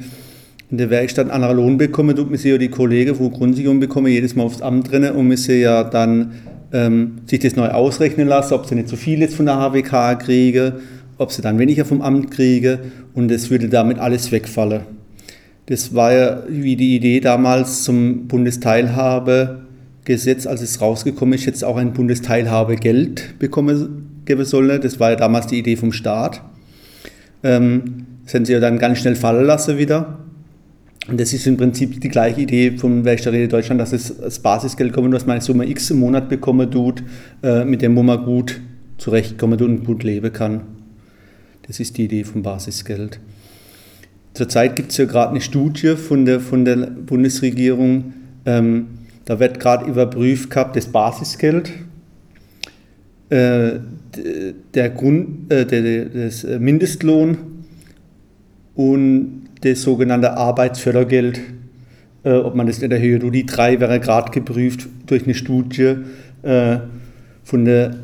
in 0.71 0.79
der 0.79 0.89
Werkstatt 0.89 1.29
einen 1.29 1.57
Lohn 1.57 1.77
bekommen 1.77 2.15
tut. 2.15 2.31
Wir 2.31 2.39
sehen 2.39 2.53
ja 2.53 2.59
die 2.59 2.69
Kollegen, 2.69 3.19
die 3.19 3.31
Grundsicherung 3.31 3.81
bekommen, 3.81 4.07
jedes 4.07 4.37
Mal 4.37 4.45
aufs 4.45 4.63
Amt 4.63 4.93
rennen 4.93 5.17
und 5.17 5.27
müssen 5.27 5.61
ja 5.61 5.83
dann 5.83 6.35
ähm, 6.73 7.17
sich 7.27 7.41
das 7.41 7.57
neu 7.57 7.71
ausrechnen 7.71 8.29
lassen, 8.29 8.55
ob 8.55 8.67
sie 8.67 8.77
nicht 8.77 8.87
zu 8.87 8.95
viel 8.95 9.19
jetzt 9.19 9.35
von 9.35 9.47
der 9.47 9.57
HWK 9.57 10.17
kriegen, 10.21 10.75
ob 11.17 11.33
sie 11.33 11.43
dann 11.43 11.59
weniger 11.59 11.85
vom 11.85 12.03
Amt 12.03 12.31
kriegen 12.31 12.79
und 13.15 13.33
es 13.33 13.51
würde 13.51 13.69
damit 13.69 13.99
alles 13.99 14.31
wegfallen. 14.31 14.83
Das 15.67 15.97
war 15.97 16.13
ja 16.13 16.45
wie 16.49 16.77
die 16.77 16.95
Idee 16.95 17.19
damals 17.19 17.83
zum 17.83 18.29
Bundesteilhabegesetz, 18.29 20.47
als 20.47 20.63
es 20.63 20.81
rausgekommen 20.81 21.35
ist, 21.35 21.47
jetzt 21.47 21.65
auch 21.65 21.79
ein 21.79 21.95
Bundesteilhabegeld 21.95 23.41
bekommen 23.41 24.21
geben 24.25 24.45
solle. 24.45 24.79
Das 24.79 25.01
war 25.01 25.11
ja 25.11 25.17
damals 25.17 25.49
die 25.49 25.59
Idee 25.59 25.75
vom 25.75 25.91
Staat. 25.91 26.43
Ähm, 27.43 28.07
das 28.25 28.35
haben 28.35 28.45
sie 28.45 28.53
ja 28.53 28.61
dann 28.61 28.79
ganz 28.79 28.99
schnell 28.99 29.17
fallen 29.17 29.47
lassen 29.47 29.79
wieder. 29.79 30.19
Und 31.09 31.19
das 31.19 31.33
ist 31.33 31.47
im 31.47 31.57
Prinzip 31.57 32.01
die 32.01 32.09
gleiche 32.09 32.43
Idee 32.43 32.73
vom 32.77 33.05
Werkstattrede 33.05 33.49
Deutschland, 33.49 33.81
dass 33.81 33.93
es 33.93 34.15
das 34.19 34.41
Basisgeld 34.41 34.93
kommen, 34.93 35.11
dass 35.11 35.27
man 35.27 35.41
Summe 35.41 35.67
X 35.67 35.91
im 35.91 36.01
Monat 36.01 36.29
bekommen 36.29 36.71
tut, 36.71 37.03
äh, 37.43 37.65
mit 37.65 37.81
dem 37.81 37.97
wo 37.97 38.03
man 38.03 38.25
gut 38.25 38.61
zurechtkommen 38.99 39.61
und 39.63 39.85
gut 39.85 40.03
leben 40.03 40.33
kann. 40.33 40.63
Das 41.67 41.81
ist 41.81 41.97
die 41.97 42.05
Idee 42.05 42.25
vom 42.25 42.43
Basisgeld. 42.43 43.21
Zurzeit 44.35 44.77
gibt 44.77 44.91
es 44.91 44.99
ja 44.99 45.07
gerade 45.07 45.31
eine 45.31 45.41
Studie 45.41 45.97
von 45.97 46.25
der, 46.27 46.41
von 46.41 46.65
der 46.65 46.77
Bundesregierung, 46.77 48.13
ähm, 48.45 48.87
da 49.25 49.41
wird 49.41 49.61
gerade 49.61 49.85
überprüft 49.85 50.51
gehabt 50.51 50.77
das 50.77 50.87
Basisgeld, 50.87 51.71
äh, 53.31 53.73
der 54.75 54.91
Grund, 54.91 55.53
äh, 55.53 55.67
der, 55.67 56.07
das 56.07 56.45
Mindestlohn 56.45 57.39
und 58.75 59.45
das 59.63 59.83
sogenannte 59.83 60.37
Arbeitsfördergeld, 60.37 61.41
äh, 62.25 62.33
ob 62.33 62.55
man 62.55 62.67
das 62.67 62.81
nicht 62.81 62.93
erhöht. 62.93 63.25
Und 63.25 63.33
die 63.33 63.47
drei 63.47 63.81
wäre 63.81 64.01
gerade 64.01 64.31
geprüft 64.31 64.89
durch 65.07 65.25
eine 65.25 65.35
Studie 65.35 65.97
äh, 66.43 66.79
von 67.45 67.65
der 67.65 67.97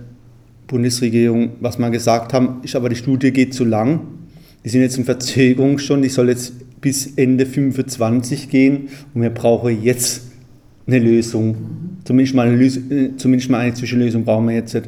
Bundesregierung. 0.67 1.53
Was 1.61 1.79
man 1.79 1.93
gesagt 1.93 2.33
haben, 2.33 2.61
ist 2.63 2.75
aber 2.75 2.89
die 2.89 2.97
Studie 2.97 3.31
geht 3.31 3.55
zu 3.55 3.65
lang 3.65 4.01
die 4.65 4.71
sind 4.71 4.81
jetzt 4.81 4.97
in 4.97 5.05
Verzögerung 5.05 5.79
schon, 5.79 6.01
die 6.01 6.09
soll 6.09 6.31
jetzt 6.31 6.81
bis 6.81 7.07
Ende 7.17 7.45
25 7.45 8.49
gehen 8.49 8.89
und 9.13 9.23
wir 9.23 9.31
brauchen 9.31 9.83
jetzt 9.83 10.23
eine 10.87 10.99
Lösung. 10.99 11.57
Zumindest 12.05 12.35
mal 12.35 12.47
eine, 12.47 12.57
Lösung, 12.57 12.91
äh, 12.91 13.17
zumindest 13.17 13.51
mal 13.51 13.61
eine 13.61 13.75
Zwischenlösung 13.75 14.25
brauchen 14.25 14.49
wir 14.49 14.55
jetzt, 14.55 14.81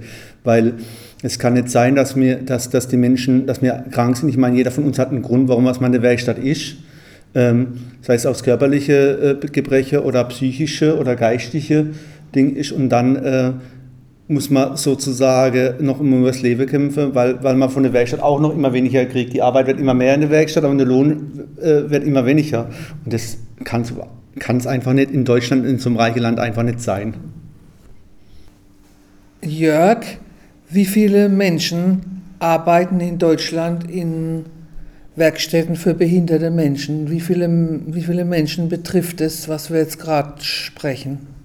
weil 0.44 0.74
es 1.22 1.38
kann 1.38 1.54
nicht 1.54 1.70
sein, 1.70 1.94
dass, 1.94 2.16
wir, 2.16 2.36
dass, 2.36 2.68
dass 2.70 2.88
die 2.88 2.96
Menschen, 2.96 3.46
dass 3.46 3.62
wir 3.62 3.84
krank 3.90 4.16
sind. 4.16 4.28
Ich 4.28 4.36
meine, 4.36 4.56
jeder 4.56 4.70
von 4.70 4.84
uns 4.84 4.98
hat 4.98 5.10
einen 5.10 5.22
Grund, 5.22 5.48
warum 5.48 5.64
was 5.64 5.80
man 5.80 5.92
in 5.94 6.02
Werkstatt 6.02 6.38
ist. 6.38 6.76
Ähm, 7.34 7.68
sei 8.00 8.14
es 8.14 8.24
aus 8.24 8.42
körperliche 8.42 9.38
äh, 9.42 9.46
Gebreche 9.48 10.04
oder 10.04 10.24
psychische 10.24 10.98
oder 10.98 11.16
geistige 11.16 11.88
Ding 12.34 12.54
ist 12.54 12.72
und 12.72 12.88
dann 12.88 13.16
äh, 13.16 13.52
muss 14.28 14.50
man 14.50 14.76
sozusagen 14.76 15.84
noch 15.84 16.00
immer 16.00 16.18
über 16.18 16.28
das 16.28 16.42
Leben 16.42 16.66
kämpfen, 16.66 17.14
weil, 17.14 17.42
weil 17.42 17.54
man 17.56 17.70
von 17.70 17.82
der 17.82 17.92
Werkstatt 17.92 18.20
auch 18.20 18.40
noch 18.40 18.54
immer 18.54 18.72
weniger 18.72 19.04
kriegt. 19.04 19.32
Die 19.32 19.42
Arbeit 19.42 19.66
wird 19.66 19.80
immer 19.80 19.94
mehr 19.94 20.14
in 20.14 20.22
der 20.22 20.30
Werkstatt, 20.30 20.64
aber 20.64 20.74
der 20.74 20.86
Lohn 20.86 21.44
äh, 21.60 21.88
wird 21.90 22.04
immer 22.04 22.26
weniger. 22.26 22.68
Und 23.04 23.12
das 23.12 23.38
kann 23.64 23.84
es 24.38 24.66
einfach 24.66 24.92
nicht 24.92 25.10
in 25.10 25.24
Deutschland, 25.24 25.66
in 25.66 25.78
so 25.78 25.88
einem 25.88 25.96
reichen 25.96 26.20
Land 26.20 26.38
einfach 26.38 26.62
nicht 26.62 26.80
sein. 26.80 27.14
Jörg, 29.42 30.04
wie 30.68 30.84
viele 30.84 31.28
Menschen 31.28 32.22
arbeiten 32.38 33.00
in 33.00 33.18
Deutschland 33.18 33.90
in 33.90 34.44
Werkstätten 35.14 35.76
für 35.76 35.94
behinderte 35.94 36.50
Menschen? 36.50 37.10
Wie 37.10 37.20
viele, 37.20 37.48
wie 37.86 38.02
viele 38.02 38.24
Menschen 38.24 38.68
betrifft 38.68 39.20
es, 39.20 39.48
was 39.48 39.70
wir 39.70 39.78
jetzt 39.78 39.98
gerade 39.98 40.42
sprechen? 40.42 41.35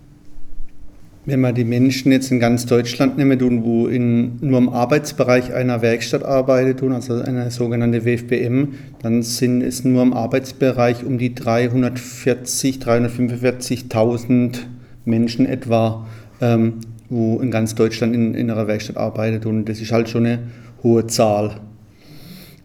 Wenn 1.23 1.39
man 1.39 1.53
die 1.53 1.65
Menschen 1.65 2.11
jetzt 2.11 2.31
in 2.31 2.39
ganz 2.39 2.65
Deutschland 2.65 3.15
nehmen, 3.15 3.63
wo 3.63 3.85
in, 3.85 4.37
nur 4.41 4.57
im 4.57 4.69
Arbeitsbereich 4.69 5.53
einer 5.53 5.83
Werkstatt 5.83 6.23
arbeitet, 6.25 6.81
also 6.81 7.21
eine 7.21 7.51
sogenannte 7.51 8.05
WFBM, 8.05 8.69
dann 9.03 9.21
sind 9.21 9.61
es 9.61 9.83
nur 9.83 10.01
im 10.01 10.13
Arbeitsbereich 10.13 11.05
um 11.05 11.19
die 11.19 11.35
340, 11.35 12.77
345.000 12.77 14.61
Menschen 15.05 15.45
etwa, 15.45 16.07
ähm, 16.41 16.79
wo 17.09 17.39
in 17.39 17.51
ganz 17.51 17.75
Deutschland 17.75 18.15
in, 18.15 18.33
in 18.33 18.49
einer 18.49 18.67
Werkstatt 18.67 18.97
arbeitet. 18.97 19.45
Und 19.45 19.65
das 19.65 19.79
ist 19.79 19.91
halt 19.91 20.09
schon 20.09 20.25
eine 20.25 20.39
hohe 20.81 21.05
Zahl. 21.05 21.57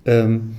Ähm, 0.07 0.53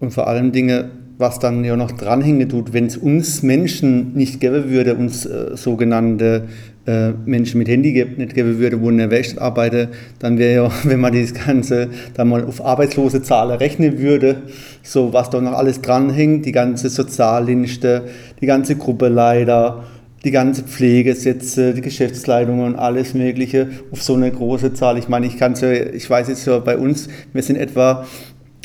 und 0.00 0.12
vor 0.12 0.26
allen 0.26 0.50
Dingen, 0.50 1.05
was 1.18 1.38
dann 1.38 1.64
ja 1.64 1.76
noch 1.76 1.92
dranhängen 1.92 2.48
tut, 2.48 2.72
wenn 2.72 2.86
es 2.86 2.96
uns 2.96 3.42
Menschen 3.42 4.12
nicht 4.14 4.40
gäbe 4.40 4.70
würde, 4.70 4.94
uns 4.96 5.24
äh, 5.24 5.56
sogenannte 5.56 6.44
äh, 6.86 7.12
Menschen 7.24 7.58
mit 7.58 7.68
Handicap 7.68 8.16
nicht 8.18 8.34
geben 8.34 8.58
würde, 8.58 8.80
wo 8.80 8.90
in 8.90 8.98
der 8.98 9.10
Werkstatt 9.10 9.40
arbeiten, 9.40 9.88
dann 10.18 10.38
wäre 10.38 10.64
ja, 10.64 10.70
wenn 10.84 11.00
man 11.00 11.12
das 11.12 11.34
Ganze 11.34 11.88
dann 12.14 12.28
mal 12.28 12.44
auf 12.44 12.64
arbeitslose 12.64 13.22
Zahlen 13.22 13.56
rechnen 13.58 13.98
würde, 13.98 14.42
so 14.82 15.12
was 15.12 15.30
da 15.30 15.40
noch 15.40 15.54
alles 15.54 15.80
dranhängt, 15.80 16.44
die 16.46 16.52
ganze 16.52 16.90
Sozialdienste, 16.90 18.04
die 18.40 18.46
ganze 18.46 18.76
Gruppeleiter, 18.76 19.84
die 20.24 20.30
ganze 20.30 20.64
Pflegesätze, 20.64 21.72
die 21.72 21.80
Geschäftsleitungen 21.80 22.64
und 22.64 22.76
alles 22.76 23.14
Mögliche 23.14 23.68
auf 23.92 24.02
so 24.02 24.14
eine 24.14 24.30
große 24.30 24.74
Zahl. 24.74 24.98
Ich 24.98 25.08
meine, 25.08 25.26
ich 25.26 25.38
kann 25.38 25.54
ja, 25.54 25.72
ich 25.72 26.08
weiß 26.08 26.28
jetzt 26.28 26.46
ja 26.46 26.58
bei 26.58 26.76
uns, 26.76 27.08
wir 27.32 27.42
sind 27.42 27.56
etwa 27.56 28.06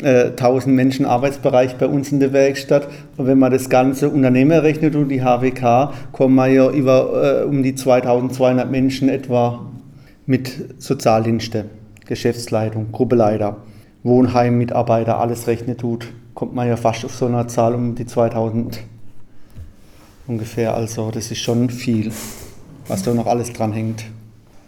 1000 0.04 0.66
äh, 0.66 0.70
Menschen 0.70 1.06
Arbeitsbereich 1.06 1.76
bei 1.76 1.86
uns 1.86 2.12
in 2.12 2.20
der 2.20 2.32
Werkstatt. 2.32 2.88
Und 3.16 3.26
wenn 3.26 3.38
man 3.38 3.52
das 3.52 3.68
ganze 3.68 4.08
Unternehmen 4.08 4.58
rechnet 4.58 4.94
und 4.96 5.08
die 5.08 5.22
HWK, 5.22 5.92
kommen 6.12 6.34
wir 6.34 6.48
ja 6.48 6.70
über 6.70 7.42
äh, 7.42 7.44
um 7.44 7.62
die 7.62 7.74
2200 7.74 8.70
Menschen 8.70 9.08
etwa 9.08 9.66
mit 10.26 10.74
Sozialdienste, 10.78 11.66
Geschäftsleitung, 12.06 12.92
Gruppeleiter, 12.92 13.56
Wohnheim, 14.02 14.58
Mitarbeiter, 14.58 15.18
alles 15.18 15.46
rechnet 15.46 15.80
tut, 15.80 16.08
kommt 16.34 16.54
man 16.54 16.68
ja 16.68 16.76
fast 16.76 17.04
auf 17.04 17.14
so 17.14 17.26
eine 17.26 17.46
Zahl 17.46 17.74
um 17.74 17.94
die 17.94 18.06
2000 18.06 18.80
ungefähr. 20.26 20.74
Also 20.74 21.10
das 21.10 21.30
ist 21.30 21.38
schon 21.38 21.70
viel, 21.70 22.12
was 22.88 23.02
da 23.02 23.14
noch 23.14 23.26
alles 23.26 23.52
dran 23.52 23.72
hängt. 23.72 24.04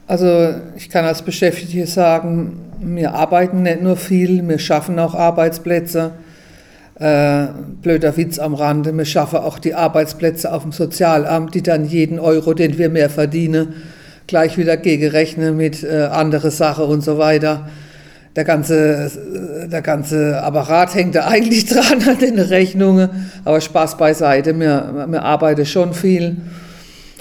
Also 0.07 0.55
ich 0.77 0.91
kann 0.91 1.05
als 1.05 1.23
Beschäftigte 1.23 1.87
sagen, 1.87 2.59
wir 2.85 3.15
arbeiten 3.15 3.63
nicht 3.63 3.83
nur 3.83 3.97
viel, 3.97 4.47
wir 4.47 4.59
schaffen 4.59 4.99
auch 4.99 5.15
Arbeitsplätze. 5.15 6.13
Äh, 6.97 7.47
blöder 7.83 8.17
Witz 8.17 8.39
am 8.39 8.55
Rande, 8.55 8.93
wir 8.93 9.05
schaffen 9.05 9.41
auch 9.41 9.59
die 9.59 9.75
Arbeitsplätze 9.75 10.53
auf 10.53 10.63
dem 10.63 10.71
Sozialamt, 10.71 11.55
die 11.55 11.63
dann 11.63 11.85
jeden 11.87 12.21
Euro, 12.21 12.55
den 12.55 12.79
wir 12.79 12.89
mehr 12.89 13.11
verdienen, 13.11 13.75
gleich 14.29 14.57
wieder 14.59 14.77
gegenrechnen 14.77 15.57
mit 15.57 15.83
äh, 15.83 16.09
andere 16.13 16.53
Sachen 16.53 16.85
und 16.85 17.03
so 17.03 17.19
weiter. 17.19 17.69
der 18.37 18.45
ganze, 18.45 19.11
der 19.71 19.83
ganze 19.83 20.43
Apparat 20.43 20.95
hängt 20.95 21.15
da 21.15 21.27
eigentlich 21.27 21.67
dran 21.67 22.03
an 22.09 22.19
den 22.19 22.39
Rechnungen. 22.39 23.09
Aber 23.45 23.61
Spaß 23.61 23.97
beiseite, 23.97 24.59
wir, 24.59 25.07
wir 25.09 25.23
arbeiten 25.23 25.67
schon 25.67 25.95
viel 25.95 26.37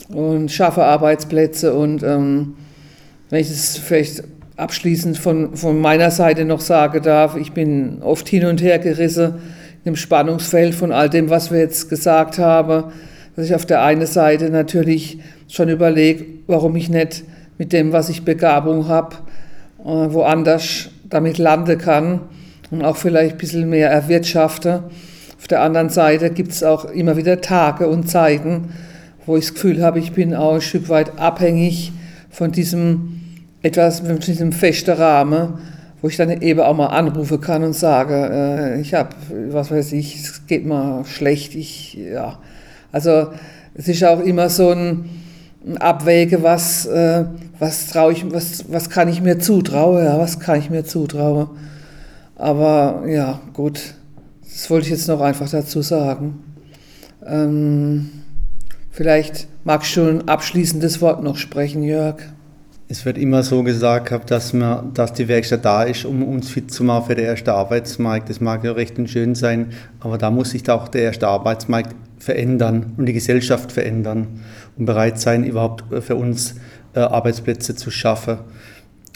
und 0.10 0.52
schaffe 0.52 0.84
Arbeitsplätze. 0.84 1.74
Und 1.74 2.04
ähm, 2.04 2.56
wenn 3.30 3.42
ich 3.42 3.50
es 3.50 3.78
vielleicht 3.78 4.24
abschließend 4.56 5.18
von, 5.18 5.56
von 5.56 5.80
meiner 5.80 6.12
Seite 6.12 6.46
noch 6.46 6.62
sagen 6.62 7.02
darf, 7.02 7.36
ich 7.36 7.54
bin 7.54 8.02
oft 8.02 8.28
hin 8.30 8.46
und 8.46 8.62
her 8.62 8.80
gerissen 8.80 9.36
im 9.84 9.96
Spannungsfeld 9.96 10.76
von 10.76 10.92
all 10.92 11.10
dem, 11.10 11.30
was 11.30 11.52
wir 11.52 11.60
jetzt 11.60 11.90
gesagt 11.90 12.38
haben, 12.38 12.92
dass 13.36 13.46
ich 13.46 13.56
auf 13.56 13.66
der 13.66 13.84
einen 13.84 14.06
Seite 14.06 14.50
natürlich 14.50 15.20
schon 15.48 15.70
überlege, 15.70 16.26
warum 16.48 16.76
ich 16.76 16.90
nicht 16.90 17.24
mit 17.58 17.74
dem, 17.74 17.92
was 17.92 18.10
ich 18.10 18.24
Begabung 18.24 18.88
habe, 18.88 19.16
äh, 19.80 19.88
woanders 19.88 20.90
damit 21.10 21.38
landen 21.38 21.78
kann 21.78 22.22
und 22.72 22.84
auch 22.84 22.98
vielleicht 22.98 23.34
ein 23.34 23.38
bisschen 23.38 23.70
mehr 23.70 23.90
erwirtschafte. 23.90 24.84
Auf 25.38 25.48
der 25.48 25.62
anderen 25.62 25.90
Seite 25.90 26.30
gibt 26.30 26.52
es 26.52 26.64
auch 26.64 26.86
immer 26.86 27.18
wieder 27.18 27.42
Tage 27.42 27.88
und 27.88 28.10
Zeiten, 28.10 28.70
wo 29.26 29.36
ich 29.36 29.46
das 29.46 29.54
Gefühl 29.56 29.84
habe, 29.84 30.00
ich 30.00 30.14
bin 30.14 30.34
auch 30.34 30.56
ein 30.56 30.62
Stück 30.62 30.90
weit 30.90 31.20
abhängig 31.20 31.92
von 32.30 32.52
diesem 32.52 33.23
etwas, 33.64 34.02
von 34.02 34.20
diesem 34.20 34.52
festen 34.52 34.92
Rahmen, 34.92 35.56
wo 36.02 36.10
ich 36.10 36.18
dann 36.18 36.30
eben 36.42 36.60
auch 36.60 36.76
mal 36.76 36.88
anrufen 36.88 37.40
kann 37.40 37.64
und 37.64 37.74
sage, 37.74 38.14
äh, 38.14 38.82
ich 38.82 38.94
habe, 38.94 39.16
was 39.50 39.72
weiß 39.72 39.94
ich, 39.94 40.18
es 40.18 40.46
geht 40.46 40.66
mal 40.66 41.06
schlecht, 41.06 41.56
ich, 41.56 41.94
ja. 41.94 42.38
Also 42.92 43.30
es 43.74 43.88
ist 43.88 44.04
auch 44.04 44.20
immer 44.20 44.50
so 44.50 44.72
ein, 44.72 45.10
ein 45.66 45.78
Abwäge, 45.78 46.44
was, 46.44 46.86
äh, 46.86 47.24
was 47.58 47.88
traue 47.88 48.12
ich, 48.12 48.30
was, 48.32 48.66
was 48.70 48.90
kann 48.90 49.08
ich 49.08 49.22
mir 49.22 49.40
zutrauen, 49.40 50.04
ja, 50.04 50.20
was 50.20 50.42
kann 50.42 50.60
ich 50.60 50.70
mir 50.70 50.84
zutrauen. 50.84 51.48
Aber 52.36 53.04
ja, 53.08 53.40
gut, 53.54 53.96
das 54.42 54.70
wollte 54.70 54.88
ich 54.88 54.92
jetzt 54.92 55.08
noch 55.08 55.22
einfach 55.22 55.50
dazu 55.50 55.82
sagen. 55.82 56.44
Ähm, 57.26 58.10
vielleicht 58.92 59.48
magst 59.64 59.96
du 59.96 60.02
ein 60.02 60.28
abschließendes 60.28 61.00
Wort 61.02 61.24
noch 61.24 61.38
sprechen, 61.38 61.84
Jörg. 61.84 62.18
Es 62.94 63.06
wird 63.06 63.18
immer 63.18 63.42
so 63.42 63.64
gesagt, 63.64 64.30
dass, 64.30 64.54
man, 64.54 64.94
dass 64.94 65.14
die 65.14 65.28
Werkstatt 65.28 65.66
da 65.66 65.82
ist, 65.82 66.06
um 66.06 66.22
uns 66.22 66.52
fit 66.52 66.70
zu 66.70 66.84
machen 66.84 67.08
für 67.08 67.16
den 67.16 67.26
ersten 67.26 67.50
Arbeitsmarkt. 67.50 68.30
Das 68.30 68.40
mag 68.40 68.64
ja 68.64 68.72
recht 68.74 68.94
schön 69.10 69.34
sein, 69.34 69.72
aber 70.00 70.20
da 70.20 70.30
muss 70.30 70.52
sich 70.52 70.70
auch 70.70 70.88
der 70.90 71.02
erste 71.02 71.28
Arbeitsmarkt 71.28 71.96
verändern 72.20 72.94
und 72.96 73.08
die 73.08 73.14
Gesellschaft 73.14 73.72
verändern 73.72 74.42
und 74.78 74.86
bereit 74.86 75.20
sein, 75.20 75.44
überhaupt 75.44 75.86
für 76.04 76.16
uns 76.16 76.54
äh, 76.94 77.00
Arbeitsplätze 77.00 77.76
zu 77.76 77.90
schaffen. 77.90 78.38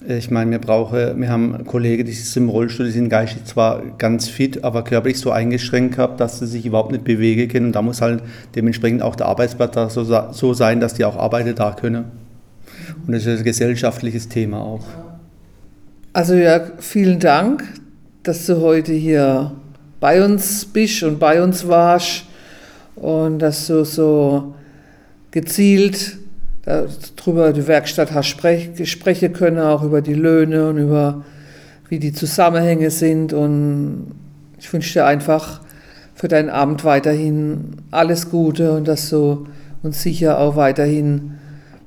Ich 0.08 0.32
meine, 0.32 0.50
wir 0.50 0.60
brauchen, 0.60 1.22
wir 1.22 1.30
haben 1.30 1.64
Kollegen, 1.68 2.04
die 2.04 2.14
sind 2.14 2.46
im 2.46 2.50
Rollstuhl, 2.50 2.88
die 2.88 2.92
sind 2.92 3.10
geistig 3.10 3.46
zwar 3.46 3.84
ganz 4.00 4.28
fit, 4.28 4.64
aber 4.64 4.84
körperlich 4.86 5.20
so 5.20 5.30
eingeschränkt 5.30 6.00
haben, 6.00 6.18
dass 6.18 6.40
sie 6.40 6.48
sich 6.48 6.66
überhaupt 6.66 6.92
nicht 6.92 7.04
bewegen 7.04 7.48
können. 7.48 7.68
Und 7.68 7.74
da 7.74 7.84
muss 7.84 8.02
halt 8.02 8.24
dementsprechend 8.56 9.04
auch 9.04 9.16
der 9.16 9.28
Arbeitsplatz 9.28 9.94
so, 9.94 10.04
so 10.04 10.54
sein, 10.56 10.80
dass 10.80 10.96
die 10.96 11.06
auch 11.06 11.16
arbeiten 11.16 11.54
da 11.54 11.74
können. 11.74 12.06
Und 13.08 13.14
das 13.14 13.26
ist 13.26 13.40
ein 13.40 13.44
gesellschaftliches 13.46 14.28
Thema 14.28 14.60
auch. 14.60 14.84
Also 16.12 16.36
Jörg, 16.36 16.74
vielen 16.80 17.20
Dank, 17.20 17.64
dass 18.24 18.46
du 18.48 18.60
heute 18.60 18.92
hier 18.92 19.54
bei 20.02 20.24
uns 20.24 20.66
bist 20.66 21.04
und 21.04 21.18
bei 21.18 21.42
uns 21.42 21.66
warst 21.70 22.26
und 22.98 23.40
dass 23.40 23.68
du 23.68 23.86
so 23.86 24.54
gezielt 25.32 26.18
darüber 26.66 27.54
die 27.54 27.66
Werkstatt 27.66 28.12
hast 28.14 28.28
sprechen 28.28 29.32
können, 29.32 29.60
auch 29.60 29.84
über 29.84 30.02
die 30.02 30.14
Löhne 30.14 30.68
und 30.68 30.78
über 30.78 31.24
wie 31.88 32.00
die 32.00 32.12
Zusammenhänge 32.12 32.92
sind. 32.92 33.32
Und 33.32 34.12
ich 34.60 34.72
wünsche 34.74 35.00
dir 35.00 35.06
einfach 35.06 35.62
für 36.14 36.28
deinen 36.28 36.50
Abend 36.50 36.84
weiterhin 36.84 37.78
alles 37.90 38.30
Gute 38.30 38.74
und 38.74 38.86
dass 38.86 39.10
du 39.10 39.48
uns 39.82 40.02
sicher 40.02 40.40
auch 40.40 40.58
weiterhin 40.58 41.36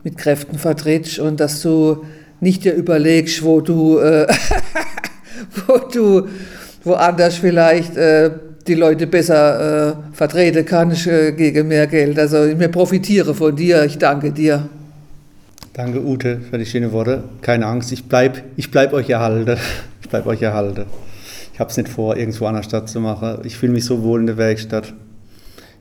mit 0.04 0.16
Kräften 0.16 0.58
vertrittst 0.58 1.18
und 1.18 1.40
dass 1.40 1.62
du 1.62 2.04
nicht 2.40 2.64
dir 2.64 2.74
überlegst, 2.74 3.42
wo 3.42 3.60
du, 3.60 3.98
äh, 3.98 4.26
wo 5.66 5.78
du 5.78 6.28
woanders 6.84 7.36
vielleicht 7.36 7.96
äh, 7.96 8.30
die 8.66 8.74
Leute 8.74 9.06
besser 9.06 9.90
äh, 9.90 10.14
vertreten 10.14 10.64
kannst 10.64 11.06
äh, 11.06 11.32
gegen 11.32 11.68
mehr 11.68 11.86
Geld. 11.86 12.18
Also 12.18 12.44
ich 12.44 12.56
mir 12.56 12.68
profitiere 12.68 13.34
von 13.34 13.54
dir. 13.54 13.84
Ich 13.84 13.98
danke 13.98 14.32
dir. 14.32 14.68
Danke 15.72 16.04
Ute 16.04 16.40
für 16.50 16.58
die 16.58 16.66
schönen 16.66 16.92
Worte. 16.92 17.24
Keine 17.42 17.66
Angst, 17.66 17.92
ich 17.92 18.04
bleibe 18.04 18.42
ich 18.56 18.70
bleib 18.70 18.92
euch 18.92 19.08
erhalten. 19.10 19.56
Ich 20.02 20.08
bleibe 20.08 20.28
euch 20.28 20.42
erhalten. 20.42 20.86
Ich 21.52 21.60
habe 21.60 21.70
es 21.70 21.76
nicht 21.76 21.88
vor, 21.88 22.16
irgendwo 22.16 22.46
an 22.46 22.54
der 22.54 22.62
Stadt 22.62 22.88
zu 22.88 23.00
machen. 23.00 23.38
Ich 23.44 23.56
fühle 23.56 23.72
mich 23.72 23.84
so 23.84 24.02
wohl 24.02 24.20
in 24.20 24.26
der 24.26 24.36
Werkstatt. 24.36 24.94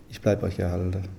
Ich 0.10 0.22
bleibe 0.22 0.46
euch 0.46 0.60
erhalten. 0.60 1.19